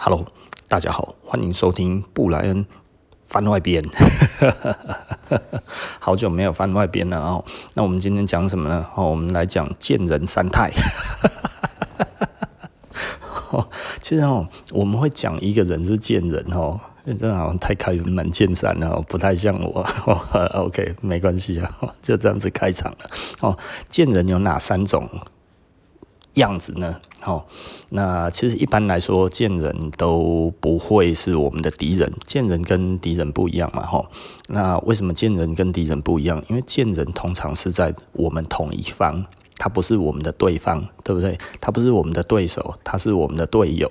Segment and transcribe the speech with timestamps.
[0.00, 0.24] Hello，
[0.68, 2.64] 大家好，欢迎收听布莱恩
[3.26, 3.82] 番外编。
[5.98, 7.44] 好久没有番外编了哦。
[7.74, 8.86] 那我们今天讲什么呢？
[8.94, 10.70] 哦，我们来讲贱人三态。
[14.00, 16.78] 其实哦，我们会讲一个人是贱人哦，
[17.18, 19.84] 这好像太开门见山了，不太像我。
[20.54, 21.68] OK，没关系啊，
[22.00, 22.98] 就这样子开场了。
[23.40, 23.58] 哦，
[23.90, 25.10] 贱人有哪三种？
[26.38, 27.00] 样子呢？
[27.24, 27.44] 哦，
[27.90, 32.12] 那其实一般来说，贱人都不会是我们的敌人。
[32.26, 34.06] 贱人跟敌人不一样嘛，吼。
[34.48, 36.42] 那为什么贱人跟敌人不一样？
[36.48, 39.24] 因为贱人通常是在我们同一方，
[39.58, 41.36] 他不是我们的对方，对不对？
[41.60, 43.88] 他不是我们的对手，他是我们的队友，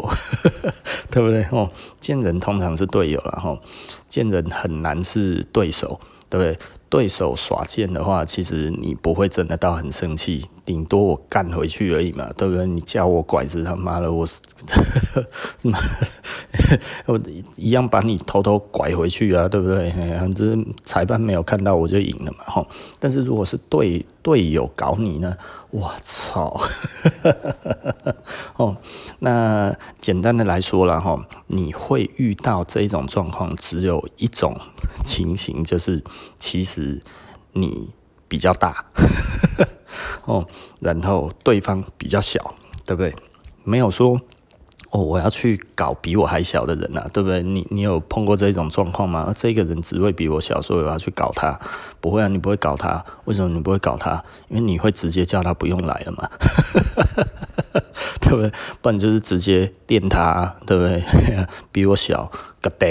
[1.11, 1.45] 对不对？
[1.51, 1.69] 哦，
[1.99, 3.59] 贱人通常是队友，然后
[4.07, 6.57] 贱人很难是对手，对不对？
[6.89, 12.65] 对手耍贱的话，其实你不会真的到很生气，顶多我干回去而已嘛，对不对？
[12.65, 14.41] 你叫我拐子，他妈的，我是，
[17.07, 17.17] 我
[17.55, 19.89] 一样把你偷偷拐回去啊，对不对？
[20.19, 22.67] 反正裁判没有看到，我就赢了嘛，吼。
[22.99, 25.37] 但是如果是队队友搞你呢？
[25.69, 26.59] 我操！
[28.57, 28.75] 哦，
[29.19, 34.59] 那简单的来说了哈，你会遇到这种状况，只有一种
[35.05, 36.03] 情形，就是
[36.37, 37.01] 其实
[37.53, 37.89] 你
[38.27, 38.85] 比较大，
[40.25, 40.45] 哦，
[40.79, 42.53] 然后对方比较小，
[42.85, 43.13] 对不对？
[43.63, 44.19] 没有说。
[44.91, 47.43] 哦，我要去搞比我还小的人呐、啊，对不对？
[47.43, 49.33] 你你有碰过这种状况吗？
[49.35, 51.59] 这个人只会比我小，所以我要去搞他。
[51.99, 53.03] 不会啊，你不会搞他。
[53.27, 54.23] 为什么你不会搞他？
[54.49, 56.29] 因为你会直接叫他不用来了嘛，
[58.19, 58.51] 对不对？
[58.81, 61.03] 不然就是直接电他，对不对？
[61.71, 62.31] 比我小。
[62.59, 62.89] 个灯，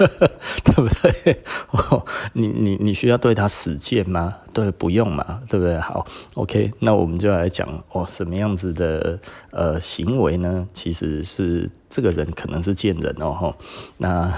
[0.64, 1.40] 对不对？
[1.70, 4.38] 哦，你你你需要对他使剑吗？
[4.52, 5.78] 对，不用嘛，对不对？
[5.78, 9.16] 好，OK，那我们就来讲哦，什么样子的
[9.52, 10.66] 呃行为呢？
[10.72, 13.56] 其实是这个人可能是贱人哦，吼，
[13.98, 14.34] 那，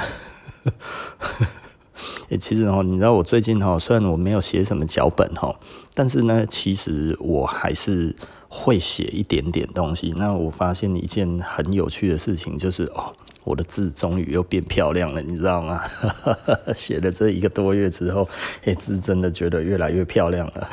[2.31, 5.57] 欸，其实哦，你知道我最近哦，虽然我没有写什么脚本哦，
[5.95, 8.15] 但是呢，其实我还是
[8.49, 10.13] 会写一点点东西。
[10.17, 13.13] 那我发现一件很有趣的事情，就是哦。
[13.45, 15.83] 我的字终于又变漂亮了，你知道吗？
[16.77, 18.29] 写了这一个多月之后，
[18.63, 20.69] 哎，字真的觉得越来越漂亮了。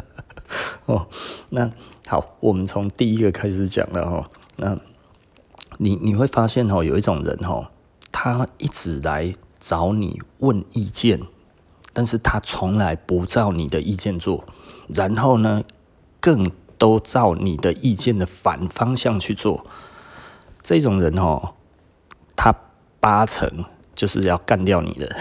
[0.86, 1.06] 哦，
[1.50, 1.70] 那
[2.06, 4.24] 好，我们从第一个开始讲了哈。
[4.56, 4.74] 那
[5.76, 7.66] 你你会发现哦，有一种人哦，
[8.10, 9.30] 他一直来
[9.62, 11.20] 找你问意见，
[11.92, 14.44] 但是他从来不照你的意见做，
[14.88, 15.62] 然后呢，
[16.20, 19.64] 更都照你的意见的反方向去做。
[20.60, 21.54] 这种人哦。
[22.34, 22.52] 他
[22.98, 23.64] 八成
[23.94, 25.16] 就是要干掉你的，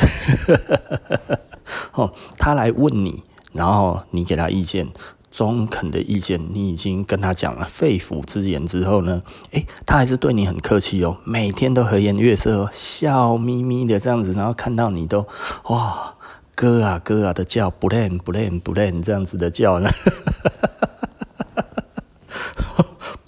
[1.94, 3.22] 哦，他来问你，
[3.54, 4.88] 然后你给他意见，
[5.32, 15.26] 中肯的意见，你已经跟他讲了肺腑之言之后呢，诶，他还是对你很客气哦，每天都和颜悦色哦，笑眯眯的这样子，然后看到你都
[15.70, 16.16] 哇，
[16.54, 19.90] 哥啊哥啊的叫，不练不练不练这样子的叫呢。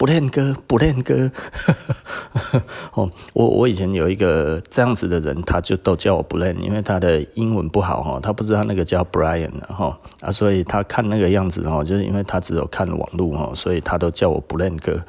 [0.04, 1.30] 不练歌，不练歌。
[2.92, 15.02] 哦，我我以前有一个这样子的人，他就都叫我不练，因为他的英文不好哈，他不知道那个叫 Brian 的哈啊，所以他看那个样子哈，就是因为他只有看网络哈，所以他都叫我不练歌。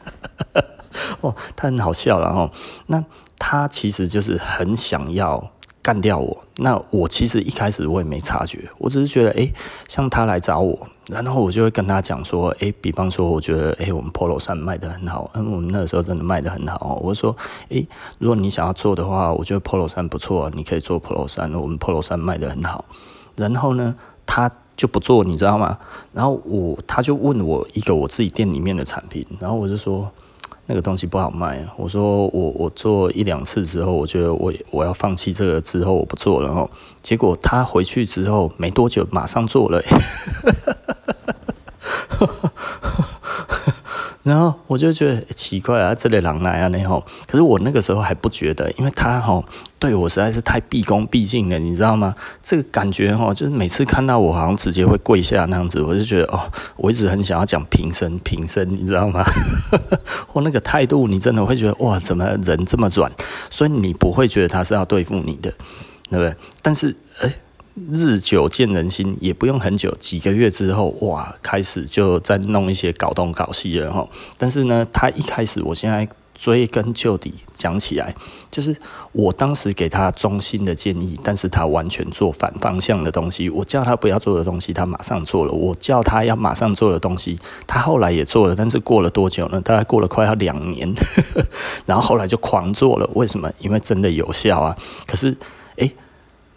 [1.22, 2.50] 哦，他很好笑了哈，
[2.88, 3.02] 那
[3.38, 5.52] 他其实就是很想要。
[5.82, 9.54] 干掉我，那我其实一开始我也没察觉，我只是觉得，诶，
[9.86, 17.36] 像他来找我，然后我就会跟他讲说，诶，比方说，我觉得，诶，我们 Polo 衫卖得很好，嗯，我们那个时候真的卖得很好，我说，
[17.68, 17.86] 诶，
[18.18, 22.84] 如果你想要做的话，我觉得 Polo 衫不错，你可以做 Polo 衫，我们 Polo 衫卖得很好，
[23.36, 23.94] 然后呢，
[24.26, 25.78] 他就不做，你知道吗？
[26.12, 30.10] 然后我他就问我一个我自己店里面的产品，然后我就说。
[30.66, 36.68] 那个东西不好卖，我说我我做一两次之后，我觉得我我要放弃这个之后我不做了哈，
[37.00, 39.80] 结果他回去之后没多久马上做了。
[44.26, 47.06] 然后我就觉得奇怪啊，这类狼来啊，那吼。
[47.28, 49.44] 可是我那个时候还不觉得，因为他吼
[49.78, 52.12] 对我实在是太毕恭毕敬了，你知道吗？
[52.42, 56.40] 这个感觉吼，就是每次看到我好像直接会跪下那样子，我就觉得哦，
[56.74, 59.22] 我一直很想要讲平身平身，你知道吗？
[60.34, 63.08] 我那个态度，你真的会觉得哇，怎么人这么软？
[63.48, 65.52] 所以你不会觉得他是要对付你的，
[66.10, 66.34] 对不对？
[66.62, 67.32] 但是诶
[67.92, 74.08] 日久见人心，也不用很久，几个月之后，哇，开始就在弄一些搞东搞西了哈。
[74.38, 78.14] 但是呢，他一开始，我现在追根究底讲起来，
[78.50, 78.74] 就是
[79.12, 83.50] 我当时给他中心的建议，但是他完全做反方向的东西。
[83.50, 88.54] 我叫他不要做的东西，他马上做了；我叫他要马上做的东西，他后来也做了。
[88.56, 89.60] 但是过了多久呢？
[89.60, 90.94] 大概过了快要两年，
[91.84, 93.06] 然后后来就狂做了。
[93.12, 93.52] 为什么？
[93.58, 94.76] 因为真的有效啊！
[95.06, 95.36] 可是，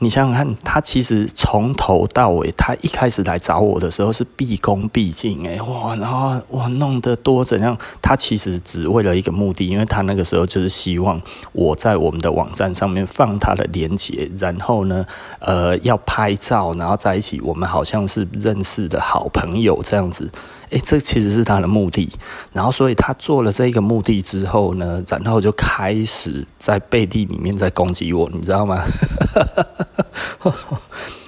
[0.02, 7.78] 你想想看，他其实从头到尾，他一开始来找我的时候是毕恭毕敬，诶，哇，然后哇弄得多怎样？
[8.02, 15.06] 他其实只为了一个目的，因为他那个时候就是希望我在我们的网站上面放他的链接，然后呢，
[15.40, 20.32] 呃，要拍照，然后在一起，我们好像是认识的好朋友这样子。
[20.70, 22.10] 诶、这其实是他的目的，
[22.54, 28.84] 然后所以他做了这个目的之后呢，然后就开始在背地里面在攻击我，你知道吗？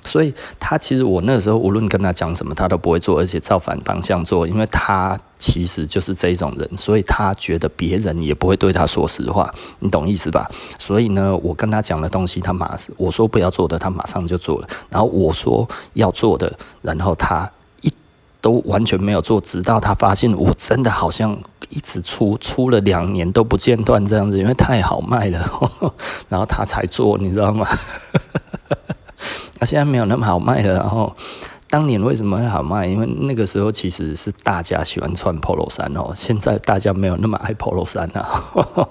[0.04, 10.50] 所以他其实我那时候无论跟他讲什么，他都不会做，而且照反方向做，因为他其实就是这种人，所以他觉得别人也不会对他说实话，你懂意思吧？
[10.78, 17.50] 所以呢，我跟他讲的东西，他马我说不要做的，他马上就做了，然后我说要做的，然后他。
[18.42, 21.38] 都完全没有做，直到他发现我真的好像
[21.70, 25.40] 一直出出了两年都不间断这样子，因为太好卖了，
[26.28, 27.68] 然后他才做，你知道吗？
[29.60, 30.74] 他 现在没有那么好卖了。
[30.74, 31.14] 然后
[31.70, 32.88] 当年为什么会好卖？
[32.88, 38.86] 因为那个时候其实是大家喜欢穿 Polo 衫哦，现在大家没有那么爱 Polo 衫了。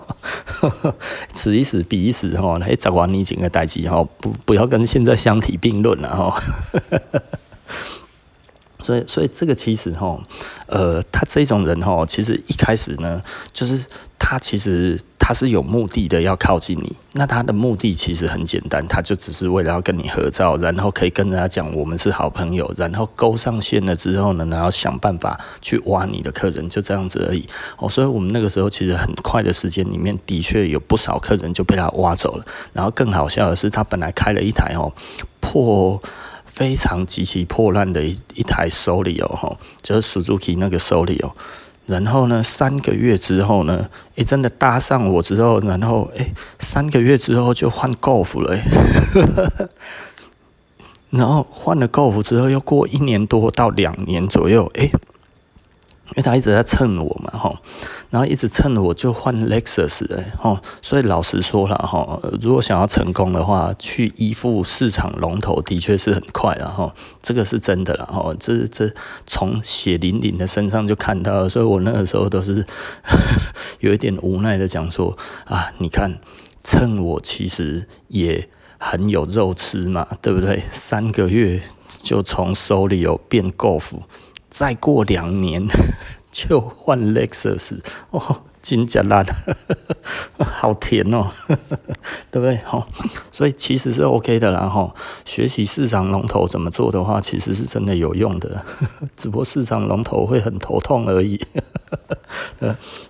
[1.35, 6.41] 此一时彼一时哦，来找完你整个代志哦，不不要跟现在相提并论了哈。
[8.91, 10.19] 所以，所以这个其实哈，
[10.67, 13.23] 呃，他这种人哈，其实一开始呢，
[13.53, 13.85] 就是
[14.19, 16.97] 他其实他是有目的的要靠近你。
[17.13, 27.47] 那他的目的其实很简单，他就只是为了要跟你合照，然后可以跟人家讲我们是好朋友，然后勾上线了之后呢，然后想办法去挖你的客人，就这样子而已。
[27.79, 32.45] 哦，所以我们那个时候其实很快的时间里面，的确有不少客人就被他挖走了。
[32.73, 34.93] 然后更好笑的是，他本来开了一台哦
[35.39, 36.03] 破。
[36.53, 41.33] 非常极其破烂的一一台手里哦吼，就是 Suzuki 那个手里哦。
[41.87, 48.57] 然后呢，三个月之后呢，诶、真的搭上我之后，然后诶、三个月之后就换 Golf 了、
[51.11, 54.93] 然后换了 Golf 之后，又过一年多到两年左右，诶、
[56.11, 57.55] 因为他一直在蹭我嘛，哈，
[58.11, 66.93] 然后一直蹭我就换 Lexus 哎，哈，所以老实说了哈，如果想要成功的话，去依附市场龙头的确是很快了哈，
[67.23, 68.93] 这个是真的了哈，这这
[69.25, 72.67] 从血淋淋的身上就看到了，所以我那个时候都是
[73.79, 76.19] 有一点无奈的讲说啊，你看
[76.65, 78.49] 蹭我其实也
[78.79, 80.61] 很有肉吃嘛，对不对？
[80.71, 81.63] 三个月
[82.03, 83.93] 就从手里有变 Golf。
[84.51, 85.67] 再过两年
[86.31, 87.79] 就换 Lexus
[88.11, 89.25] 哦，真假烂，
[90.39, 91.31] 好甜哦，
[92.31, 92.57] 对不对？
[92.59, 92.87] 好，
[93.33, 94.69] 所以其实是 OK 的啦。
[94.69, 94.95] 吼，
[95.25, 98.65] 学习市场龙头怎么做的话，其实是真的有用的，
[99.17, 101.41] 只不过市场龙头会很头痛而已。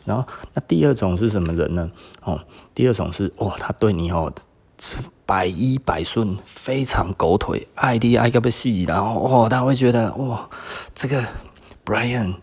[0.05, 1.91] 然后那第二种是什么人呢？
[2.23, 2.41] 哦，
[2.75, 4.33] 第二种是哇，他对你哦。
[5.31, 10.51] 百依百顺，非常狗腿，爱你爱个不死，然后哦，他会觉得哇，
[10.93, 11.25] 这个
[11.85, 12.35] Brian，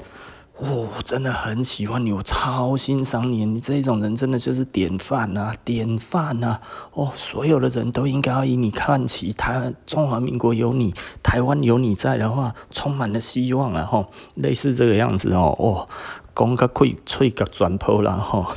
[0.55, 6.61] 哦，真的很喜欢你，我超欣赏你，你这种人真的就是典范啊，典范啊，
[6.93, 14.05] 哦，所有的人都应该要以你看齐，台湾中华民国有你，台湾有你在的话，充满了希望啊，吼，
[14.35, 15.89] 类似这个样子哦，哦，
[16.33, 18.45] 讲个可以吹个转破了吼。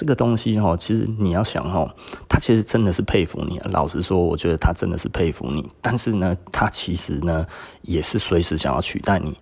[0.00, 1.86] 这个东西哈，其实你要想哈，
[2.26, 3.60] 他其实真的是佩服你。
[3.64, 5.70] 老实说，我觉得他真的是佩服你。
[5.82, 7.46] 但是呢，他其实呢，
[7.82, 9.36] 也是随时想要取代你。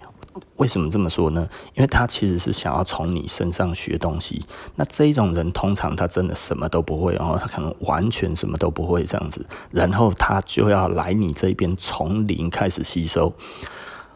[0.57, 1.49] 为什么这么说呢？
[1.77, 4.45] 因为他其实是想要从你身上学东西。
[4.75, 13.33] 那这一种人，通常他真的什么都不会，哦他可能完全什么都不会这样子，然后他就要来你这边从零开始吸收。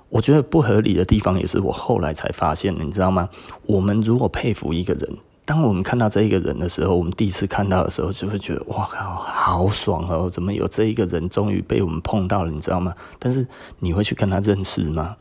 [0.08, 3.28] 我觉得不合理的地方，也是我后来才发现的，你知道吗？
[3.66, 5.16] 我们如果佩服一个人。
[5.52, 10.30] 当我们看到这一个人的时候，我们第一次看到的时候，就会觉得哇靠，好爽哦！
[10.30, 12.94] 怎么有这一个人终于被我们碰到了，你知道吗？
[13.18, 13.46] 但是
[13.80, 15.14] 你会去跟他认识吗？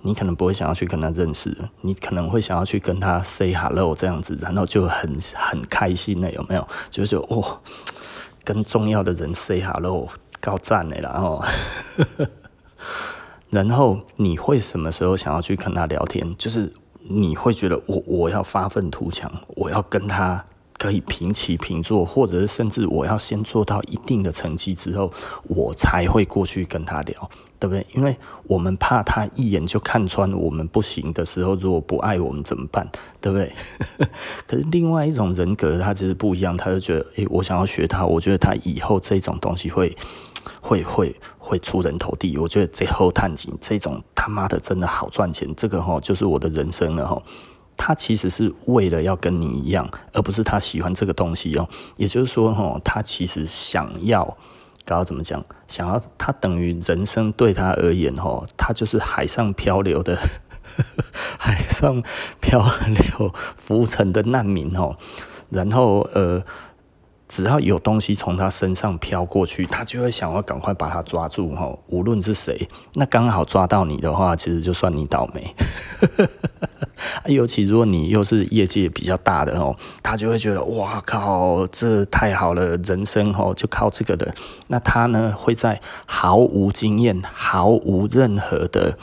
[0.00, 6.66] 你可能不会想要去跟他认识，你可能会想要去跟他 say hello 这样子，然后就很很开心的，有没有？
[6.90, 7.60] 就是哦，
[8.44, 10.08] 跟重要的人 say hello，
[10.40, 11.44] 高赞的，然后，
[13.50, 16.34] 然后你会什么时候想要去跟他聊天？
[16.38, 16.72] 就是。
[17.10, 20.44] 你会觉得我我要发愤图强，我要跟他
[20.78, 25.10] 可以平起平坐，或者是甚至我要先做到一定的成绩之后，
[25.48, 27.84] 我才会过去跟他聊，对不对？
[27.94, 32.88] 因为我们怕他一眼就看穿我们不行的时候，如果不爱我们怎么办？
[33.20, 33.52] 对不对？
[34.46, 39.96] 可是另外一种人格，他其实不一样，他就觉得，诶，我想要学他，我觉得他以后这种东西会
[40.60, 41.14] 会会
[41.48, 42.36] 会出人头地。
[42.36, 47.22] 我觉得最后探井这种他妈的真的好赚钱，这个齁就是我的人生了齁。
[47.80, 51.66] 他其实是为了要跟你一样，而不是他喜欢这个东西哦。
[51.96, 54.36] 也就是说，哈，他其实想要，
[54.84, 55.42] 搞怎么讲？
[55.68, 60.18] 想要他等于人生对他而言，哈，他就是海上漂流的，
[61.38, 62.02] 海上
[62.40, 64.96] 漂流浮沉的难民哦。
[65.48, 66.44] 然后，呃。
[67.28, 71.70] 只要有东西从他身上飘过去，他就会想要赶快把它抓住哈。
[71.88, 75.54] 无论是谁，那刚好抓到你的话，其实就算你倒霉。
[77.26, 84.34] 尤其如果你又是业界比较大的哦，他就会觉得哇靠，这太好了，人生哦就靠这个的。
[84.68, 88.96] 那他呢会在毫无经验、毫无任何的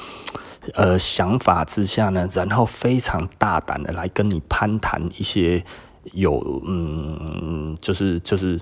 [0.74, 5.64] 呃想法之下呢，然后非常大胆的来跟你攀谈一些。
[6.14, 8.60] 有嗯，就是就是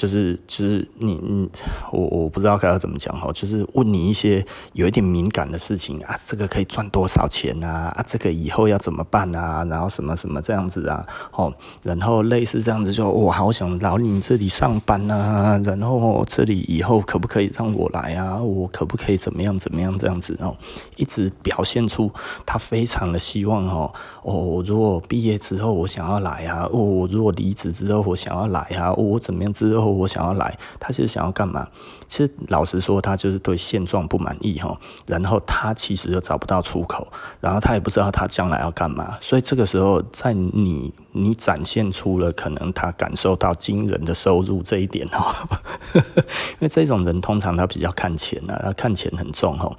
[0.00, 1.46] 就是就是你你
[1.92, 4.42] 我我不知道该要怎么讲哈，就是问你一些
[4.72, 7.92] 有一点敏感的事情啊，这个可以赚多少钱啊？
[7.94, 9.62] 啊，这个以后要怎么办啊？
[9.68, 11.06] 然后什么什么这样子啊？
[11.32, 11.52] 哦，
[11.82, 18.38] 然后类似这样子就我好想来你这里上班啊，然后这里以后可不可以让我来啊？
[18.38, 20.56] 我可不可以怎么样怎么样这样子哦？
[20.96, 22.10] 一直表现出
[22.46, 23.92] 他非常的希望哦
[24.22, 26.66] 哦，如果毕业之后我想要来啊。
[26.72, 31.66] 哦，我如果离职之后我想要来啊，我怎么样之后我想要来，他其实想要干嘛？
[32.08, 34.78] 其实老实说，他就是对现状不满意哈。
[35.06, 37.06] 然后他其实又找不到出口，
[37.40, 39.16] 然后他也不知道他将来要干嘛。
[39.20, 45.48] 所以这个时候，在你你展现出了可能他感受到惊人的收入这一点哈，
[45.94, 49.70] 因为这种人通常他比较看钱啊，他看钱很重哈。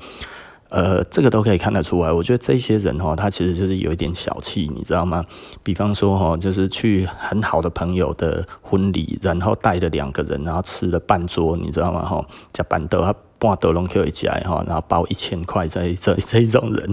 [0.72, 2.10] 呃，这个都可以看得出来。
[2.10, 5.26] 我觉得这些人哈，他其实就是有一点小气，你知道吗？
[5.64, 12.06] 比方说哈，就是去很好的朋友的婚礼，然后带了两个人，然后吃了半桌，你知道吗？
[12.06, 16.90] 哈，加半桌，他半桌拢可以加哈，然后包一千块这这 这种人，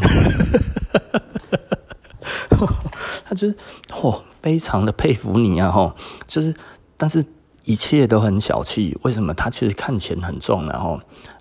[3.25, 3.56] 他就是
[3.88, 5.94] 嚯，非常的佩服你啊哈，
[6.26, 6.52] 就是
[6.97, 7.25] 但是。
[7.64, 9.35] 一切都很小气，为什么？
[9.35, 10.99] 他其实看钱很重，然后，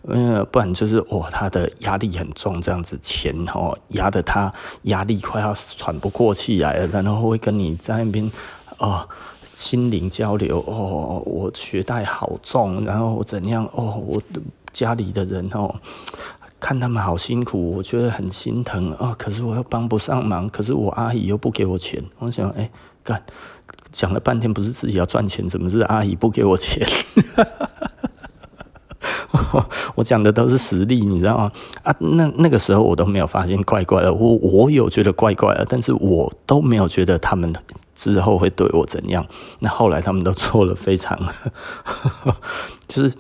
[0.07, 4.51] 呃，不然就是哦，他的压力很重，这样子钱哦压得他
[4.83, 8.31] 压力快要喘不过气来了，然后会跟你在那边
[8.77, 9.07] 哦
[9.43, 14.21] 心灵交流哦，我学贷好重，然后我怎样哦，我
[14.71, 15.75] 家里的人哦，
[16.59, 22.69] 看他们好辛苦，我觉得很心疼啊，哦，可是我又帮不上忙，可是我阿姨又不给我钱，我想哎
[23.03, 23.21] 干。
[23.91, 26.85] 讲了半天不是自己要赚钱，怎么是阿姨不给我钱？
[29.95, 31.51] 我讲的都是实例，你知道吗？
[31.83, 37.53] 啊，那那个时候我都没有发现怪怪的，我我有觉得怪怪的，但是我都没有觉得他们
[37.95, 39.25] 之后会对我怎样。
[39.59, 41.19] 那后来他们都做了非常，
[42.87, 43.15] 就是。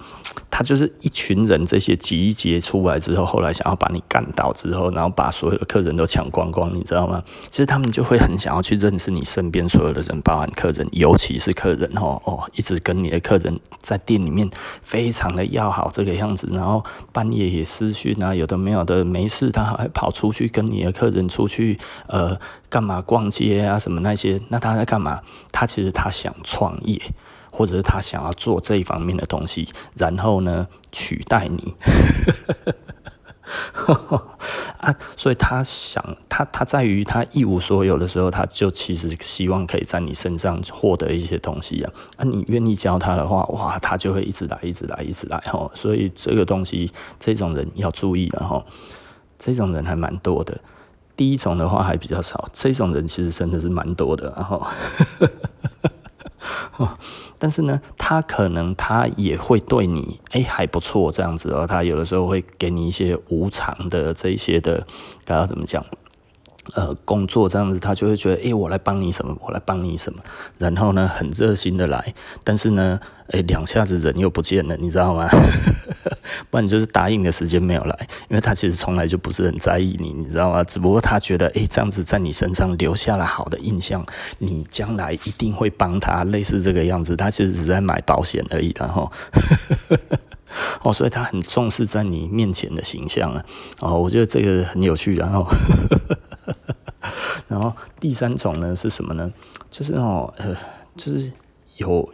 [0.49, 7.21] 他就是一群人，这些集结出来之后，后来想要把你干倒之后，然后把所有的客人都抢光光，你知道吗？
[7.49, 14.49] 其实他们就会很想要去认识你身边所有的人，包含客人，尤其是客人哦哦，一直跟你的客人在店里面
[14.81, 21.77] 非常的要好这个样子，然后半夜也私讯啊，有的没有的，没事他还跑出去跟你的客人出去
[22.07, 22.37] 呃
[22.69, 25.21] 干嘛逛街啊什么那些，那他在干嘛？
[25.51, 26.99] 他其实他想创业。
[27.57, 31.73] 或者是他想要做这一方面的东西，然后呢，取代你，
[34.77, 48.63] 啊，所以他想，他他在于他一无所有的时候，他就其实希望可以在你身上获得一些东西啊，啊，你愿意教他的话，哇，他就会一直来，一直来，一直来，哦，所以这个东西，这种人要注意了，吼，
[49.39, 50.55] 这种人还蛮多的，
[51.15, 54.61] 第一种的话还比较少，这种人其实真的是蛮多的，然后。
[57.39, 61.65] 但是呢，他可能他也会对你，哎、还不错这样子哦。
[61.65, 64.85] 他有的时候会给你一些无偿的这一些的，
[65.23, 65.83] 该要怎么讲？
[66.75, 70.21] 呃，工作这样子，他就会觉得，哎、我来帮你什么，我来帮你什么，
[70.57, 72.13] 然后呢，很热心的来。
[72.43, 75.29] 但是呢，哎、两下子人又不见了，你知道吗？
[76.49, 80.63] 不然你就是答应的时间没有来，因为他其实从来就不是很在意你，你知道吗？
[80.63, 84.05] 只不过他觉得，哎、欸，这样子在你身上留下了好的印象，
[84.39, 87.15] 你将来一定会帮他，类似这个样子。
[87.15, 89.11] 他其实只在买保险而已，然后。
[90.81, 93.45] 哦，所以他很重视在你面前的形象啊。
[93.79, 95.13] 哦，我觉得这个很有趣。
[95.15, 95.45] 然后，
[97.49, 99.31] 然后第三种呢是什么呢？
[99.69, 100.55] 就是哦，呃，
[100.95, 101.29] 就是
[101.75, 102.09] 有。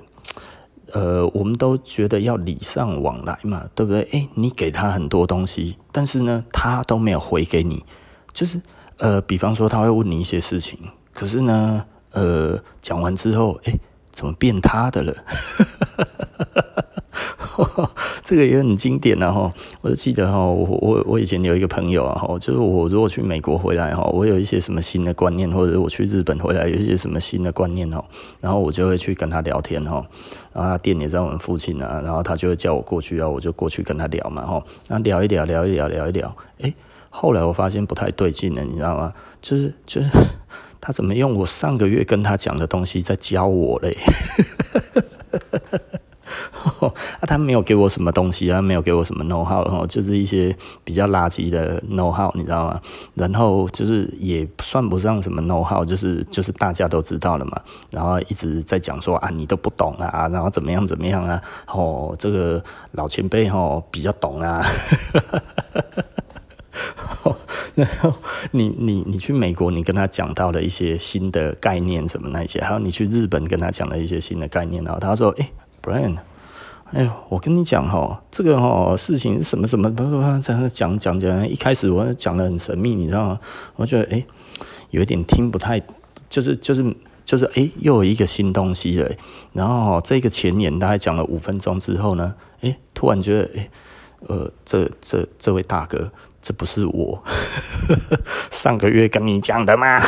[0.93, 4.01] 呃，我们都觉得要礼尚往来嘛，对不对？
[4.12, 7.83] 诶，你给他很多东西，但是呢，他都没有回给你。
[8.31, 8.62] 就是
[8.97, 10.79] 呃，比方说他会问你一些事情，
[11.13, 13.79] 可是呢，呃，讲完之后，诶，
[14.12, 15.13] 怎么变他的了？
[18.24, 19.31] 这个也很经典啊！
[19.31, 28.03] 哈，我就记得哈，我我我以前有一个朋友啊，哈，就是我如果去美国回来哈，我有一些什么新的观念，或者我去日本回来有一些什么新的观念哈，
[28.39, 30.05] 然后我就会去跟他聊天哈，
[30.53, 36.74] 然后他店也在我们附近啊，然后他就会叫我过去啊，我就过去跟他聊嘛，哈，然后聊一聊，聊一聊，聊一聊，诶，
[37.10, 39.13] 后来我发现不太对劲了，你知道吗？
[39.41, 40.07] 就是就是
[40.81, 43.98] 他怎么用我上个月跟他讲的东西在教我嘞？
[46.88, 52.82] 啊，他没有给我什么东西，他没有给我什么 know how，然后就是一些比较垃圾的 know how，你知道吗？
[53.16, 57.62] 然后就是也算不上什么 know how，就是就是大家都知道了嘛。
[57.92, 61.42] 然后一直在讲说啊，你都不懂啊，然后怎么样怎么样啊？
[61.68, 64.63] 哦，这个老前辈哦比较懂啊。
[67.75, 68.13] 然后
[68.52, 76.18] 你你你去美国，你跟他讲到了一些新的概念什么那些，还有你去日本跟他讲了一些新的概念，然后他说，哎，Brian。
[76.93, 83.39] 哎呦，我跟你讲哈，这个哈事情什么什么，不不不，这样讲讲讲，一开始我讲的很神秘，你知道吗？
[83.75, 84.23] 我觉得哎，
[84.91, 85.81] 有一点听不太，
[86.29, 86.95] 就是就是
[87.25, 89.09] 就是哎，又有一个新东西了。
[89.53, 93.69] 然后这个前言大概讲了五分钟之后呢，哎，突然觉得哎，
[94.27, 96.12] 呃，这这这位大哥，
[96.43, 97.23] 这不是我
[98.51, 100.00] 上个月跟你讲的吗？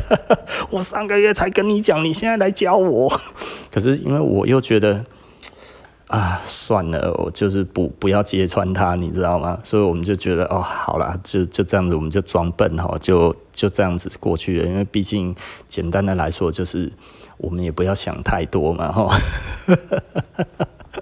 [0.72, 3.20] 我上个月才跟你讲，你现在来教我。
[3.70, 5.04] 可是因为我又觉得。
[6.08, 9.58] 啊，算了，我就是不不要揭穿他，你知道吗？
[9.64, 14.66] 所以我们就觉得，哦，好啦，就就这样子，我们就装笨哈，就就这样子过去了。
[14.66, 15.34] 因为毕竟
[15.66, 16.92] 简单的来说，就是
[17.38, 19.18] 我们也不要想太多嘛，哈。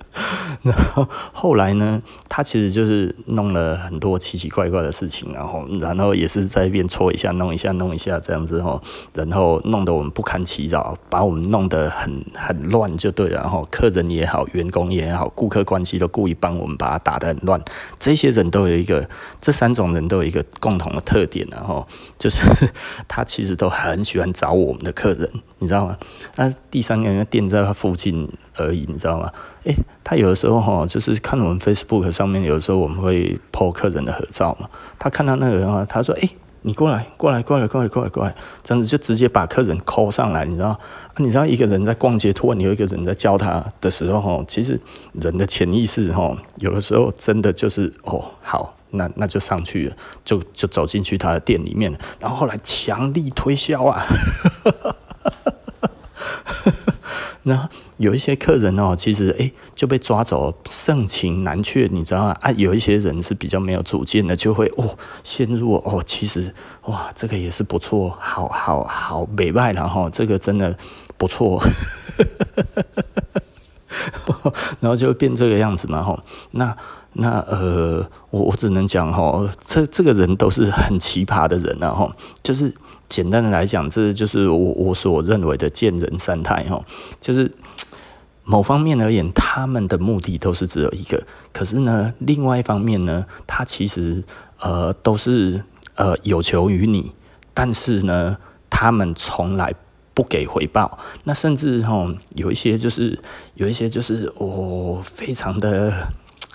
[0.63, 8.81] 然后后来呢，他其实就是弄了很多奇奇怪怪的事情，然后然后也是在一边搓一下、弄一下、弄一下这样子哈，
[9.15, 13.41] 然后弄得我们不堪其扰，把我们弄得很很乱就对了。
[13.43, 17.61] 然后客人也好，员工也好，顾客关系都故意帮我们把它打得很乱。
[17.99, 19.09] 这些人都有一个，
[19.41, 21.87] 这三种人都有一个共同的特点，然后
[22.19, 22.43] 就是
[23.09, 25.29] 他其实都很喜欢找我们的客人，
[25.63, 25.97] 你知道吗？
[26.35, 29.31] 那第三个人店在他附近而已，你知道吗？
[29.63, 29.73] 诶，
[30.03, 34.69] 他有的时候哈，就是看我们 Facebook 上面，有的时候我们会 po 客人的合照嘛。
[34.99, 36.29] 他看到那个人啊，他说：“诶，
[36.63, 40.77] 你过来，过来，过来，过来，过来，过来。”这样子就直接把客人 call 上来，你知道？
[41.19, 44.81] 你知道一个人在逛街，突然有一个人在叫他的时候哈，其实
[45.13, 54.07] 人的潜意识哈，有的时候真的就是哦，好，那那就上去了，就就走进去他的店里面，然后后来强力推销啊。
[57.45, 62.37] 那有一些客人哦，其实诶就被抓走，盛情难却，你知道吗？
[62.41, 70.79] 啊，有一些人是比较没有主见的，就会哦陷入哦，其实哇，这个也是不错，好好好，美败了哈，这个真的
[71.17, 71.61] 不错，
[74.79, 76.23] 然后就会变这个样子嘛哈。
[76.53, 76.77] 那
[77.15, 82.73] 那呃，我我只能讲哈，这这个人都是很奇葩的人啊哈，就是。
[83.09, 86.83] 简单的来讲，这就是我我所认为的贱人三态哈，
[87.21, 87.53] 就是
[88.43, 91.23] 某方面而言，他们的目的都是只有一个，
[91.53, 94.25] 可是呢，另外一方面呢，他其实
[94.61, 95.63] 呃都是
[95.97, 97.13] 呃有求于你，
[97.53, 98.39] 但是呢，
[98.71, 99.75] 他们从来
[100.15, 103.19] 不给回报，那甚至哈有一些就是
[103.57, 106.09] 有一些就是我、哦、非常的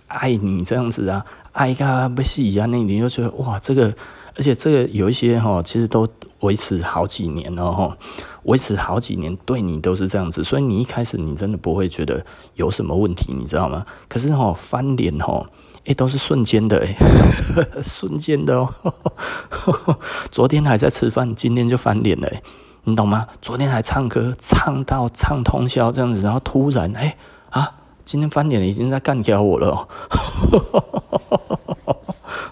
[0.08, 3.94] 爱你这样子啊，爱个不死啊，那你就觉得哇这个。
[4.36, 6.08] 而且这个有一些哈，其实都
[6.42, 7.98] 维持好几年了哈，
[8.44, 13.84] 维持好几年对你都是这样子，所以你一开始你真的不会觉得有什么问题，你知道吗？
[14.08, 15.44] 可是哈翻脸哈，
[15.86, 16.96] 诶都是瞬间的诶
[17.82, 18.72] 瞬间的哦。
[20.30, 22.32] 昨天还在吃饭，今天就翻脸了，
[22.84, 23.26] 你懂吗？
[23.42, 27.18] 昨天还唱歌，唱到唱通宵这样子，然后突然诶，
[28.08, 29.86] 今天翻脸了，已经在干掉我了。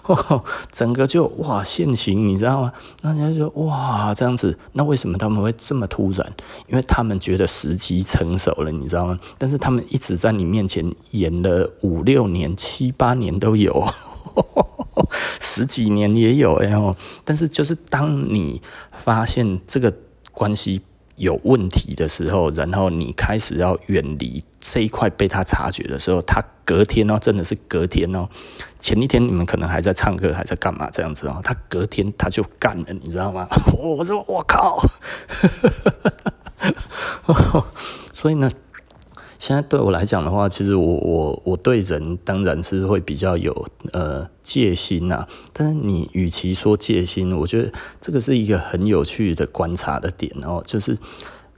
[0.70, 2.70] 整个就哇现形，你知道吗？
[3.00, 6.30] 那人家就哇这样子，那为什么他们会这么突然？
[6.68, 9.18] 因为他们觉得时机成熟了，你知道吗？
[9.38, 13.88] 但是他们一直在你面前演了五六年、七八年都有，
[15.40, 18.60] 十几年也有，然后，但是就是当你
[18.92, 19.90] 发现这个
[20.32, 20.82] 关系。
[21.16, 28.28] 有问题的时候，然后你开始要远离这一块被他察觉的时候，他隔天哦，真的是隔天哦，
[28.78, 33.46] 前一天你们可能还在唱歌，还在干嘛这样子哦，他隔天他就干了，你知道吗？
[33.78, 34.78] 我说我靠，
[38.12, 38.50] 所以呢，
[39.38, 50.96] 现在对我来讲的话，其实我我我对人当然是会比较有呃戒心呐、但是你与其说戒心，我觉得这个是一个很有趣的观察的点哦，就是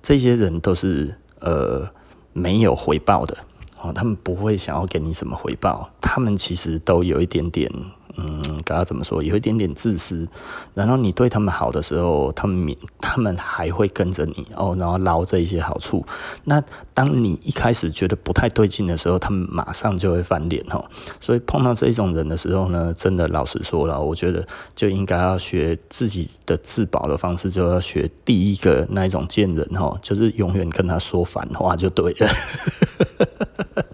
[0.02, 1.88] 这些人都是呃
[2.32, 3.36] 没有回报的。
[3.80, 7.70] 哦，他们不会想要给你什么回报，他们其实都有一点点。
[8.16, 9.22] 嗯，该要怎么说？
[9.22, 10.26] 有一点点自私。
[10.74, 16.04] 然后你对他们好的时候，他们他们还会跟着你哦，然后捞这一些好处。
[16.44, 16.62] 那
[16.94, 20.84] 当你一开始觉得不太对劲的时候，他们马上就会翻脸哦。
[21.20, 32.28] 所以碰到这种人的时候呢，真的老实说了，我觉得就应该要学自己的自保的方式，就要学第一个那一种贱人哦，就是永远跟他说反话就对了。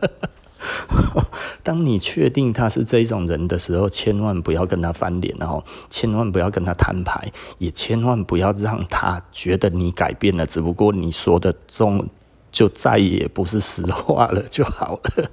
[1.74, 12.08] 当你确定他是这种人的时候，千万不要跟他翻脸，然后千万不要跟他摊牌，也千万不要让他觉得你改变了，只不过你说的中
[12.52, 15.30] 就再也不是实话了就好了。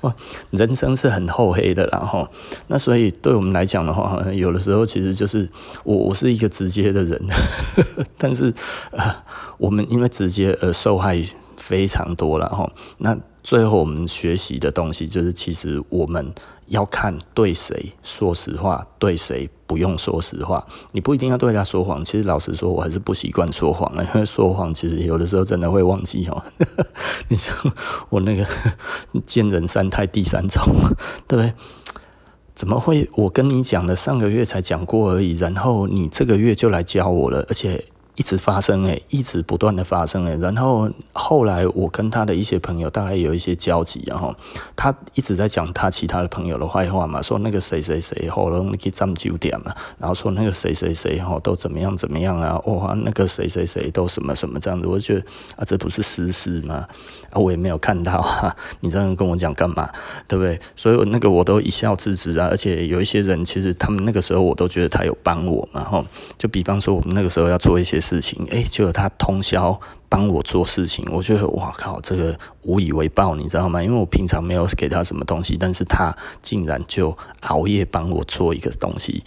[0.00, 0.12] 哇，
[0.50, 2.28] 人生是很厚黑的，然后
[2.66, 5.48] 那所以对我们来讲的话，有的时候其实就是
[5.84, 7.26] 我我是一个直接的人，
[8.18, 8.52] 但是
[8.90, 9.14] 呃，
[9.58, 11.24] 我们因为直接而受害
[11.56, 12.68] 非常多了哈，
[12.98, 13.16] 那。
[13.42, 16.32] 最后，我们学习的东西就是，其实我们
[16.66, 20.66] 要看对谁说实话，对谁不用说实话。
[20.92, 22.04] 你不一定要对他说谎。
[22.04, 26.42] 其实，老实说，我还是不习惯说谎，因为说谎其实有的时候真的会忘记哦。
[27.28, 27.54] 你像
[28.10, 28.46] 我那个
[29.24, 30.62] 见人三态第三种，
[31.26, 31.52] 对不对？
[32.54, 33.08] 怎么会？
[33.14, 37.84] 我跟你讲的上个月才讲过而已，然后你这个月就来教我了，而且。
[38.18, 44.34] 一直发生诶，一直不断的发生诶，然后后来我跟他的一些朋友大概有一些交集，然后
[44.74, 55.20] 他一直在讲他其他的朋友的坏话嘛，说那个谁谁谁后来去占酒店嘛，然后说那个谁谁谁哈都怎么样怎么样啊，哇那个谁谁谁都什么什么这样子，我就觉得
[55.54, 56.74] 啊这不是私事吗？
[57.30, 59.88] 啊我也没有看到啊， 你这样跟我讲干嘛？
[60.26, 60.58] 对不对？
[60.74, 66.04] 所以那个我都一笑置之啊，而且有一些人其实他们那个时候我都觉得他有帮我嘛，哈，
[66.36, 68.00] 就比方说我们那个时候要做一些。
[68.08, 73.82] 事情哎，就有他通宵帮我做事情，我觉得哇靠，这个无以为报，你知道吗？
[73.82, 79.22] 因为我平常没有给他什么东西，但是他竟然就熬夜帮我做一个东西，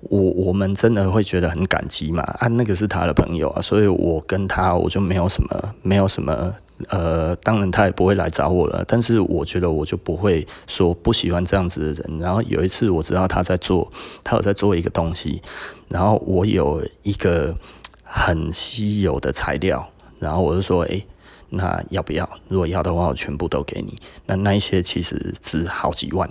[0.00, 2.22] 我我们真的会觉得很感激嘛。
[2.22, 6.54] 啊，那个是他的朋友啊，所以我跟他我就没有什么，没有什么。
[6.88, 12.18] 呃，当然他也不会来找我了，但是我觉得我就不会说不喜欢这样子的人。
[12.18, 13.90] 然后有一次我知道他在做，
[14.22, 15.40] 他有在做一个东西，
[15.88, 17.56] 然后我有一个
[18.02, 21.06] 很稀有的材料，然后我就说，诶，
[21.48, 22.28] 那要不要？
[22.48, 23.96] 如果要的话，我全部都给你。
[24.26, 26.28] 那那一些其实值好几万，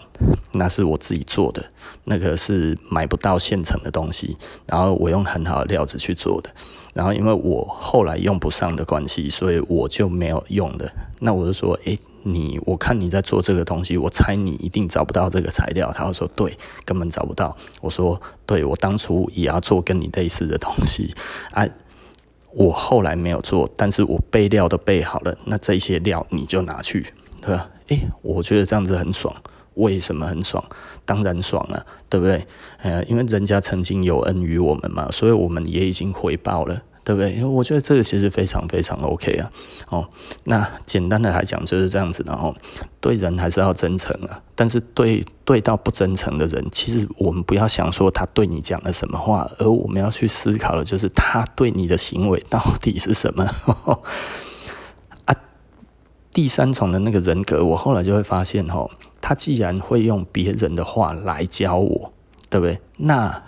[0.54, 1.66] 那是我自己做的，
[2.04, 6.50] 那个是买不到现成的东西，然后我用很好的料子去做的。
[6.96, 10.90] 然后，因为我后来用不上的关系，所以我就没有用的。
[11.20, 15.92] 那我就说，诶，你我看你在做这个东西，我猜你一定找不到这个材料。
[15.92, 17.54] 他就说，对，根本找不到。
[17.82, 21.14] 我说，对，我当初也要做跟你类似的东西
[21.52, 21.68] 啊。
[22.54, 25.38] 我后来没有做，但是我备料都备好了。
[25.44, 27.06] 那这些料你就拿去，
[27.42, 27.70] 对吧？
[27.90, 29.36] 诶，我觉得这样子很爽。
[29.76, 30.64] 为什么很爽？
[31.06, 32.46] 当然爽了，对不对？
[32.82, 37.34] 呃，因为人家曾经有恩于我们嘛，所以我们也已经回报了，对不对？
[37.34, 39.52] 因为我觉得这个其实非常非常 OK 啊。
[39.90, 40.10] 哦，
[40.46, 42.56] 那简单的来讲就是这样子，然后
[43.00, 44.42] 对人还是要真诚啊。
[44.56, 53.44] 但是对对到不真诚的人，其实我们不要想说他对你讲了什么话，而我们要去思考的就是他对你的行为到底是什么。
[55.26, 55.36] 啊，
[56.32, 58.90] 第三重的那个人格，我后来就会发现，哦。
[59.28, 62.14] 他既然会用别人的话来教我，
[62.48, 62.80] 对不对？
[63.00, 63.42] 那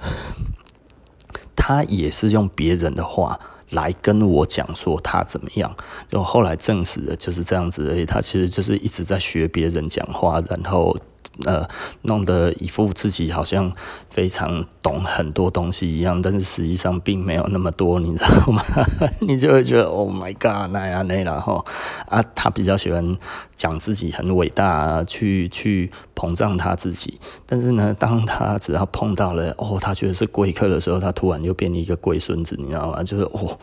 [1.56, 5.78] 他也是用别人的话来跟我讲说他怎么样。
[6.10, 8.08] 就后来证实了就是这样子而已。
[8.08, 10.98] 他其实就是一直在学别人讲话，然后。
[11.45, 11.67] 呃，
[12.04, 13.71] 弄得一副自己好像
[14.10, 18.63] 非常懂很多东西一样，但是实际上并没有那么多，你知道吗？
[19.21, 21.63] 你就会觉得 Oh my God，那样那，然后
[22.08, 23.17] 啊，他比较喜欢
[23.56, 27.19] 讲自己很伟大啊，去去膨胀他自己。
[27.45, 33.04] 但是呢，当他只要碰到了哦，他觉得是贵客的时候，他突然就变成一个龟孙子，你知道吗？
[33.04, 33.58] 就是哦，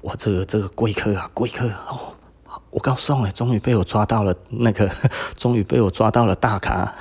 [0.00, 2.14] 我，这个这个贵客啊，贵客哦。
[2.72, 4.90] 我告诉你，终于被我抓到了，那个
[5.36, 6.94] 终于被我抓到了大咖，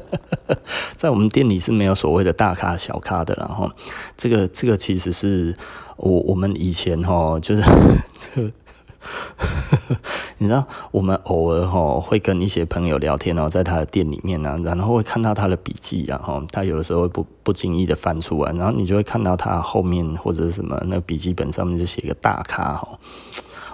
[0.96, 3.70] 在我们店里是没有所谓的大咖小咖的，然后
[4.16, 5.54] 这个这个其实是
[5.98, 7.62] 我我们以前哈就是
[10.38, 22.98] 你知道，我们偶尔哈会跟一些朋友聊天哦，在他的店里面呢，然后会看到他的笔记，然后他有的时候会不不经意的翻出来，然后你就会看到他后面或者什么那笔记本上面就写个大咖哈。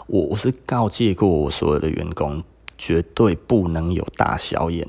[0.07, 2.43] 我我是告诫过我所有的员工，
[2.77, 4.87] 绝对不能有大小眼。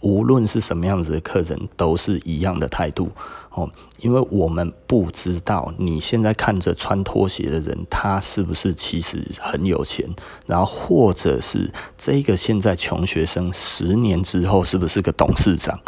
[0.00, 3.10] 无论是什么样子的客人，都是一样的态度
[3.50, 3.68] 哦，
[4.00, 10.08] 因为我们不知道你现在看着穿拖鞋的人，他是不是其实很有钱，
[10.46, 15.80] 然后或者是这个现在穷学生十年之后是不是个董事长。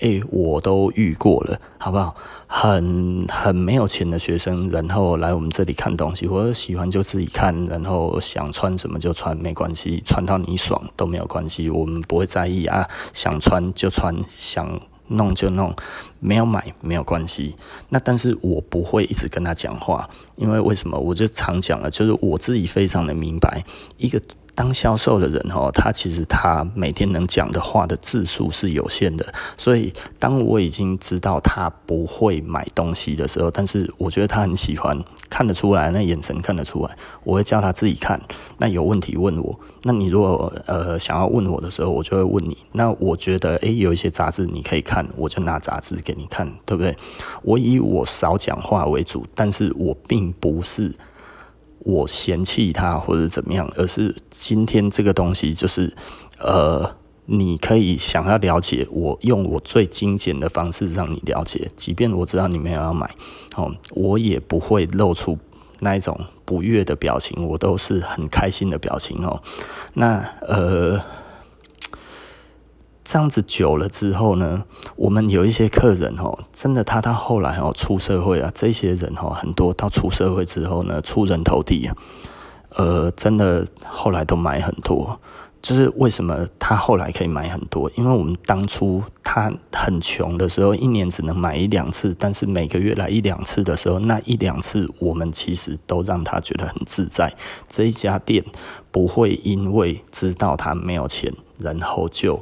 [0.00, 2.14] 诶、我都遇过了，好不好？
[2.46, 12.88] 很很没有钱的学生，然后来我们这里看东西，我喜欢就自己看，然后想穿什么就穿，没关系，穿到你爽都没有关系，我们不会在意啊。
[13.12, 15.74] 想穿就穿，想弄就弄，
[16.18, 17.54] 没有买没有关系。
[17.90, 20.98] 那但是我不会一直跟他讲话，因为为什么？
[20.98, 23.62] 我就常讲了，就是我自己非常的明白
[23.98, 24.20] 一个。
[24.60, 29.24] 当销售的人哦，他其实他每天能讲的话的字数是有限的，
[29.56, 36.94] 所以当我已经知道他不会买东西的时候，但是我觉得他很喜欢，看得出来，那眼神看得出来，
[37.24, 38.20] 我会叫他自己看。
[38.58, 42.54] 那有问题问我，那你如果呃想要问我的时候，我就会问你。
[42.72, 46.94] 那我觉得诶，有一些杂志你可以看，我就拿杂志给你看，对不对？
[47.40, 50.92] 我以我少讲话为主，但是我并不是。
[51.80, 55.92] 我嫌弃它或者怎么样，而是今天这个东西就是，
[56.38, 56.94] 呃，
[57.26, 63.10] 你可以想要了解，我用我最精简的方式让你了解，即便我知道你没有要买，
[63.56, 65.38] 哦，我也不会露出
[65.80, 69.42] 那一种不悦的表情，我都是很开心的表情哦。
[69.94, 71.00] 那呃。
[73.10, 74.62] 这样子久了之后呢，
[74.94, 81.96] 我们有一些客人哦，真的他到后来哦出社会啊，这些人哦很多到出社会之后呢，出人头地啊，
[82.76, 85.18] 呃，真的后来都买很多。
[85.60, 87.90] 就是为什么他后来可以买很多？
[87.96, 97.34] 因为我们当初他很穷的时候，一年只能买一两次，但是每个月来一两次的时候，那一两次我们其实都让他觉得很自在。
[97.68, 98.44] 这一家店
[98.92, 102.40] 不会因为知道他没有钱，然后就。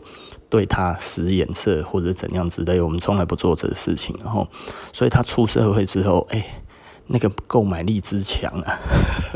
[0.50, 4.18] 对他使眼色或者怎样之类，我们从来不做这个事情。
[4.22, 4.48] 然后，
[4.92, 6.62] 所以他出社会之后，哎，
[7.06, 8.78] 那个购买力之强啊，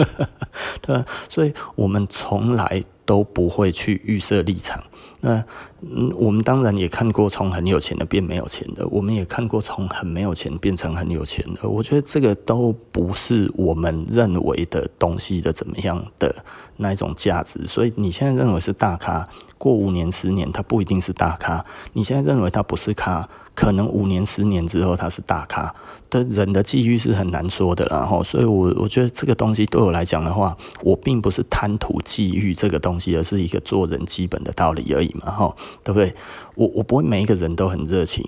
[0.81, 1.05] 对吧？
[1.29, 4.83] 所以我们从来都不会去预设立场。
[5.20, 5.44] 那
[5.83, 11.68] 嗯，我们当然也看过从很有钱的变没有钱的，我们也看过从很没有钱变成很有钱的。
[11.68, 16.35] 我觉得这个都不是我们认为的东西的怎么样的
[16.77, 17.66] 那一种价值。
[17.66, 19.29] 所以你现在认为是大咖。
[19.59, 21.64] 过五年、十年，他不一定是大咖。
[21.92, 25.73] 你现在认为他不是咖，可能五年、十年之后他是大咖。
[26.09, 36.14] 但人的际遇是很难说的，然后，所以我我觉得这个东西对我来讲的话，我并不是贪图际遇这个东西，而是一个做人基本的道理而已嘛，哈，对不对？
[36.54, 38.24] 我我不会每一个人都很热情。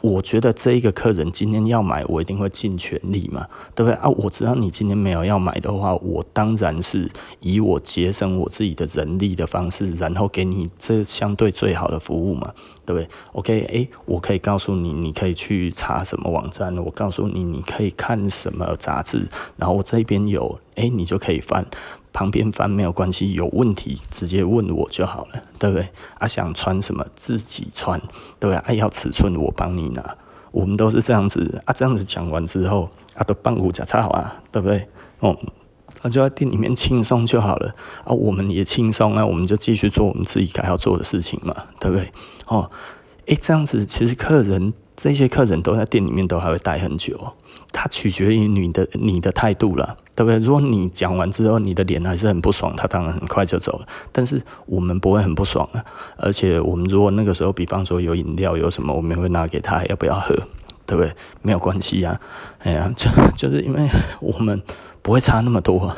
[0.00, 4.08] 我觉得这一个客人今天要买，我一定会尽全力嘛，对不对啊？
[4.10, 12.52] 我知道你今天没有要买的话，我当然是以我节省我自己的人力的方式，然后给你这相对最好的服务嘛，
[12.84, 21.64] 对不对？OK，诶，我可以告诉你，你可以去查什么网站，我告诉你，你可以看什么杂志，然后我这边有，诶，你就可以翻。
[22.14, 25.88] 旁边翻没有关系，有问题直接问我就好了，对不对？
[26.16, 28.00] 啊，想穿什么自己穿，
[28.38, 28.54] 对不对？
[28.54, 30.16] 啊，要尺寸我帮你拿，
[30.52, 31.74] 我们都是这样子啊。
[31.74, 34.88] 这样子讲完之后，啊，都半股假差好啊，对不对？
[35.18, 35.36] 哦，
[36.02, 37.74] 那就在店里面轻松就好了
[38.04, 42.12] 啊，我们也轻松啊，我们就继续做我们自己该要做的事情嘛，对不对？
[42.46, 42.70] 哦，
[43.26, 47.18] 诶，这样子其实客人这些客人都在店里面都还会待很久。
[47.72, 50.38] 它取决于你的你的态度了，对不对？
[50.38, 53.86] 如果你讲完之后你的脸还是很不爽，他当然很快就走了。
[54.12, 55.84] 但是我们不会很不爽啊，
[56.16, 60.36] 而且我们如果那个时候，比方说有饮料有什么，我们会拿给他，要不要喝，
[60.86, 61.12] 对不对？
[61.42, 62.20] 没有关系呀，
[62.60, 63.88] 哎呀， 就就是因为
[64.20, 64.60] 我们
[65.02, 65.94] 不会差那么多，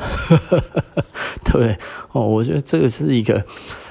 [1.43, 1.77] 对不对？
[2.11, 3.45] 哦，我觉得这个是一个，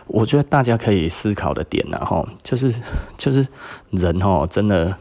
[0.06, 2.74] 我觉得大家可以思考的点啊，哈，就是
[3.16, 3.46] 就是
[3.90, 4.96] 人哦，真的。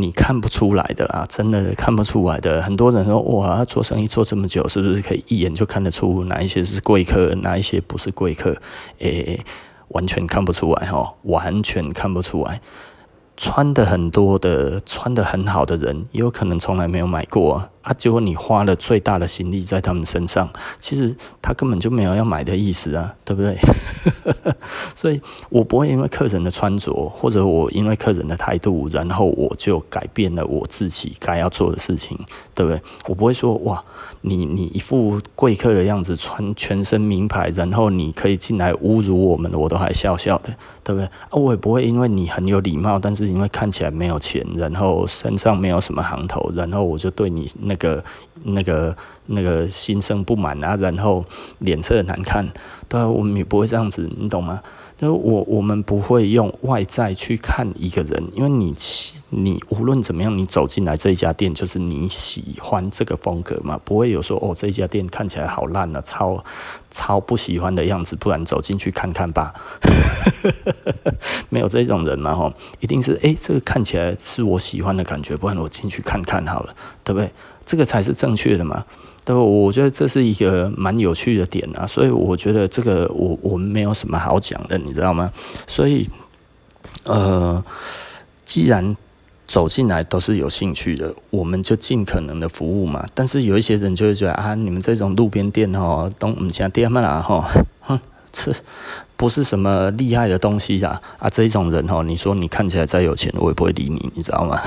[0.00, 2.62] 你看不出来的啦，真的看不出来的。
[2.62, 8.56] 很多人说，哇，做生意做这么久，是不是可以一眼就看得出哪一些是贵客，哪一些不是贵客？
[9.00, 9.44] 诶、
[9.88, 12.60] 完全看不出来哈，完全看不出来。
[13.38, 17.70] 穿的很多的，穿的很好的人，也有可能从来没有买过啊。
[17.88, 20.46] 啊，结果你花了最大的心力在他们身上，
[20.78, 23.56] 其实他根本就没有要买的意思啊，对不对？
[24.94, 32.18] 所以我不会因为客人的穿着，或者我因为客人的态度，然后我就改变了我自己该要做的事情，
[32.54, 32.78] 对不对？
[33.06, 33.82] 我不会说哇，
[34.20, 41.06] 你你一副贵客的样子，穿全身名牌，然后你可以进来侮辱我们，我都还笑笑的，对不对？
[41.06, 48.04] 啊，我也不会因为你很有礼貌，但是因为看起来没有钱，然后身上没有什么行头，然后我就对你那个
[48.44, 48.94] 那个
[49.26, 51.24] 那个心生不满啊，然后
[51.60, 52.46] 脸色难看，
[52.88, 54.60] 对啊，我们也不会这样子，你懂吗？
[54.98, 58.74] 就我我们不会用外在去看一个人，因为你
[59.30, 66.44] 你无论怎么样，你走进来这一家店，就是你喜欢这个风格嘛，不会有说哦，这一家店看起来好烂啊，超
[66.90, 69.54] 超不喜欢的样子，不然走进去看看吧。
[71.48, 77.30] 没有这种人嘛，吼，一定是诶，这个看起来是我喜欢的感觉，不然我进去看看好了，对不对？
[77.68, 78.82] 这个才是正确的嘛。
[79.26, 85.30] 对，我觉得这是一个蛮有趣的点啊，所以我觉得这个我我们没有什么好讲的，你知道吗？
[85.66, 86.08] 所以，
[87.04, 87.62] 呃，
[88.46, 88.96] 既然
[89.46, 93.04] 走进来都是有兴趣的，我们就尽可能的服务嘛。
[93.14, 97.44] 但是有一些人就会觉得啊，你们这种路边店哦，东唔像店嘛啦吼，
[97.80, 98.00] 哼，
[98.32, 98.50] 这
[99.18, 101.28] 不是什么厉害的东西啊啊！
[101.28, 104.58] 这一种人哦，你说你看起来再有钱，我也不会理你，你知道吗？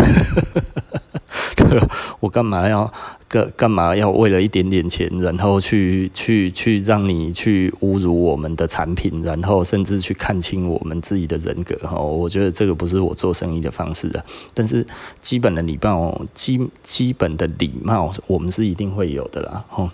[2.19, 2.91] 我干嘛要
[3.27, 11.99] 干干嘛要为了一点点钱，然后去去去让你去侮辱我们的产品，然后甚至去看清我们自己的人格哈？
[11.99, 14.23] 我觉得这个不是我做生意的方式的。
[14.53, 14.85] 但是
[15.21, 19.63] 基本的礼貌，基基本的礼貌，我们是一定会有的啦。
[19.75, 19.89] 哦，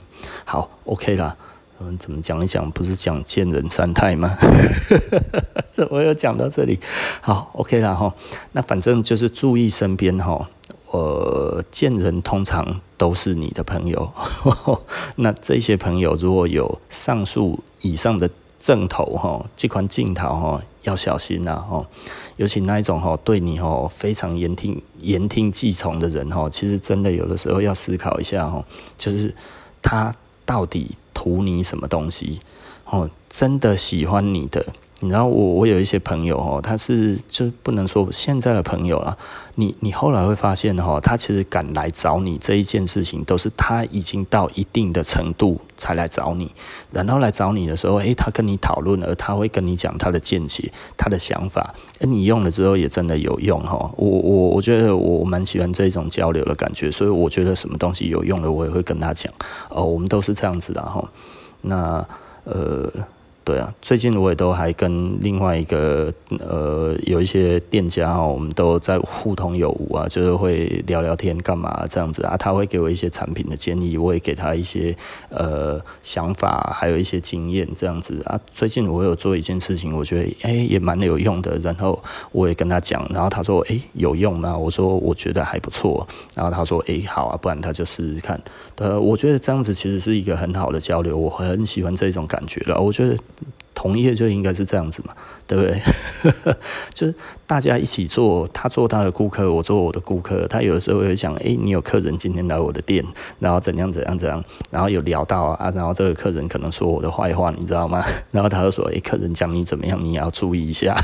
[0.45, 1.36] 好，OK 啦。
[1.80, 2.71] 嗯，怎么讲一讲？
[2.71, 4.36] 不是讲见人三态吗？
[5.71, 6.80] 怎么又讲到这里？
[7.21, 8.12] 好，OK 啦哈。
[8.54, 10.50] 那反正就是注意身边哈。
[10.91, 14.10] 呃，见人通常都是你的朋友，
[15.17, 21.86] 那这些朋友如果有上述以上的正头哈，这款镜头哈要小心呐哈，
[22.38, 28.63] 尤其那一种哈对你哈非常言听言听计从的人哈，其实真的有的时候要思考一下哈，
[28.97, 29.36] 就是
[29.82, 32.39] 他到底图你什么东西
[32.86, 34.65] 哦，真的喜欢你的。
[34.99, 39.15] 你知道我我有一些朋友哦，他是就不能说现在的朋友了。
[39.53, 46.51] 你你后来会发现哈，他其实敢来找你这一件事情，都是他已经到一定的程度才来找你。
[46.91, 51.75] 然后来找你的时候，诶，他跟你讨论，而他会跟你讲他的见解、他的想法。
[51.99, 53.91] 诶，你用了之后也真的有用哈。
[53.97, 59.31] 我我我觉得我蛮喜欢这种交流的感觉，所以我觉得什么东西有用的，我也会跟他讲。
[59.69, 61.07] 哦，我们都是这样子的哈。
[61.62, 62.03] 那
[62.45, 62.91] 呃。
[63.47, 74.93] 对啊，最近我也都还跟另外一个呃有一些店家哈，我们都在互通有无啊，就是会聊聊天干嘛这样子啊，他会给我一些产品的建议，我也给他一些
[75.29, 78.38] 呃想法，还有一些经验这样子啊。
[78.51, 81.97] 最近我有做一件事情，我觉得哎也蛮有用的，然后
[82.33, 84.57] 我也跟他讲，然后他说哎有用吗？
[84.57, 86.05] 我说我觉得还不错，
[86.36, 88.38] 然后他说哎好啊，不然他就试试看。
[88.75, 93.15] 呃，我觉得这样子其实是一个很好的交流，我很喜欢这种感觉了，我觉得。
[93.78, 95.13] 同业就应该是这样子嘛，
[95.46, 95.80] 对不对？
[96.92, 97.13] 就是
[97.46, 100.48] 大家一起做，他做他的顾客，我做我的顾客。
[100.48, 103.06] 他有的时候会讲，哎、你有客人今天来我的店，
[103.38, 108.04] 然后怎样怎样怎样，然后有聊到啊，然后这个客人可能说我的坏话，你知道吗？
[108.32, 110.98] 然后他就说，哎、客人讲你怎么样，你也要注意一下。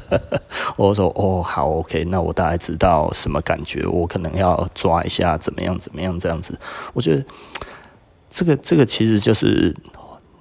[0.76, 6.58] 我说，哦，好，OK，那我大概知道什么感觉，我可能要抓一下，怎么样怎么样这样子。
[6.92, 7.24] 我觉得
[8.28, 9.74] 这个这个其实就是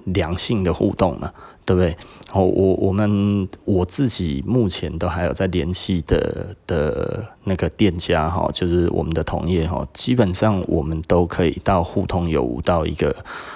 [0.04, 1.32] 良性的互动嘛。
[1.66, 1.96] 对不对？
[2.34, 13.14] 哦我我们我自己目前都还有在联系的的那个店家哈，就是我们的同业哈，基本上我们都可以到互通有无到一个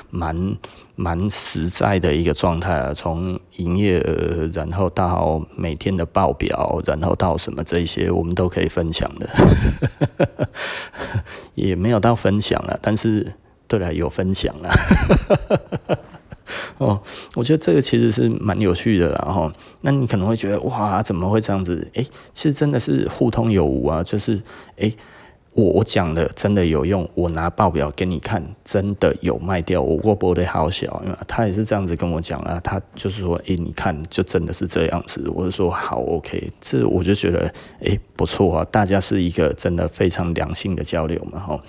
[0.09, 0.55] 蛮
[0.95, 2.93] 蛮实在的一个状态啊。
[2.93, 9.29] 从营业额，然后到每天的报表，然后到什么这些，我们都可以分享的，
[11.55, 13.33] 也没有到分享了，但是
[13.67, 14.69] 对了，有分享了。
[16.77, 17.01] 哦，
[17.36, 21.88] 我觉得这个其实是蛮有趣的，然后，那你可能会觉得哇，怎么会这样子？
[21.93, 22.03] 诶，
[22.34, 24.41] 其实真的是互通有无啊，就是
[24.77, 24.95] 诶，
[25.53, 41.60] 我讲的真的有用，我拿报表给你看，真的有卖掉，我过播的好小，因为他也是这样子跟我讲啊，他就是说，诶，你看，就真的是这样子，我就说好，OK，这我就觉得诶，不错啊，大家是一个真的非常良性的交流嘛，哈。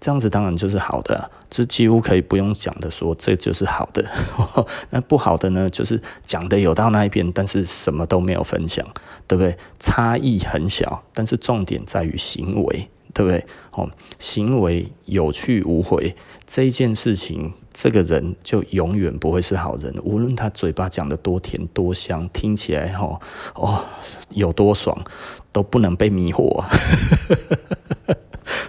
[0.00, 4.04] 这样子当然就是好的，这几乎可以不用讲的说，这就是好的。
[4.90, 8.84] 那不好的呢，就是讲的有到那一边，但是什么都没有分享，
[9.28, 9.56] 对不对？
[9.78, 13.46] 差异很小，但是重点在于行为，对不对？
[13.70, 13.88] 哦，
[14.18, 19.94] 行为有去无回，这件事情，这个人就永远不会是好人。
[20.02, 23.20] 无论他嘴巴讲的多甜多香，听起来哈
[23.54, 23.84] 哦
[24.30, 25.04] 有多爽，
[25.52, 26.68] 都不能被迷惑啊。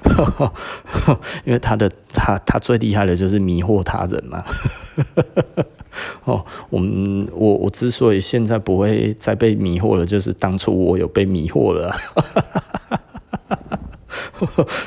[1.45, 4.43] 因为他的他他最厉害的就是迷惑他人嘛。
[6.25, 11.95] 哦，我们我我之所以现在不会再被迷惑了，就是当初我有被迷惑了。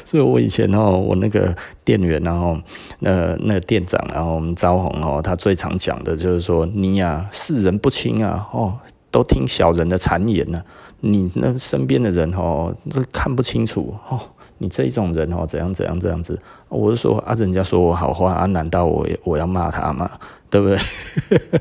[0.04, 2.58] 所以，我以前哦，我那个店员，然后
[3.00, 8.78] 那那个店长，然后我们招红哦，他最常讲的就是说，你呀，世人不清啊，哦，
[9.10, 10.62] 都听小人的谗言呢，
[11.00, 14.20] 你那身边的人哦，都看不清楚哦，
[14.58, 16.38] 你这种人哦，怎样怎样这样子，
[16.68, 20.10] 我是说啊，人家说我好话啊，难道我我要骂他吗？
[20.50, 20.78] 对不对？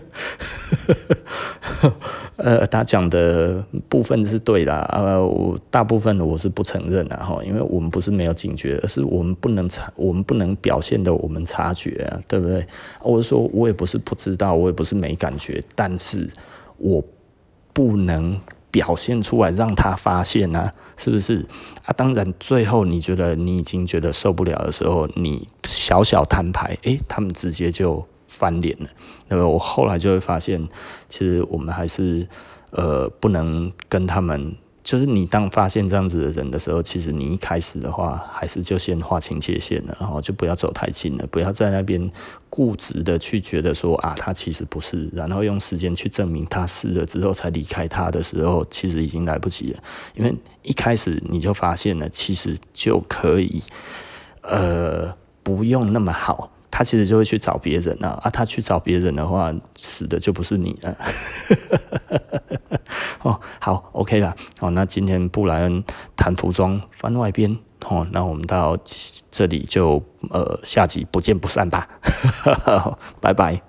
[2.37, 12.65] 呃，他讲的部分是对的，呃，我大部分我是不承认的哈，因为我们不是没有警觉，而是我们不能察，我们不能表现的我们察觉啊，对不对？
[13.01, 16.29] 我是说我也不是不知道，我也不是没感觉，但是
[16.77, 17.03] 我
[17.73, 18.39] 不能
[18.77, 21.43] 表现出来让他发现啊，是不是？
[21.83, 28.05] 啊，当然，最后你觉得你已经觉得受不了的时候，你小小摊牌，诶，他们直接就。
[28.29, 28.87] 翻脸了，
[29.29, 30.67] 那么我后来就会发现，
[31.07, 32.27] 其实我们还是
[32.71, 34.53] 呃不能跟他们，
[34.87, 42.09] 就是你当发现这样子的人的时候，其实你一开始的话，还是就先划清界限了，然后就不要走太近了，不要在那边
[42.49, 49.83] 固执的去觉得说啊，他其实不是，然后用时间去证明他是了之后才离开他的时候，其实已经来不及了，
[50.15, 53.61] 因为一开始你就发现了，其实就可以
[54.41, 55.13] 呃
[55.43, 56.49] 不用那么好。
[56.69, 60.95] 他其实就会去找别人了，啊，他去找别人的话，死的就不是你了。
[63.23, 64.35] 哦，好，OK 了。
[64.59, 65.83] 哦，那今天布莱恩
[66.15, 67.57] 谈服装番外边，
[67.87, 68.77] 哦，那我们到
[69.31, 71.87] 这里就呃下集不见不散吧。
[73.19, 73.66] 拜拜。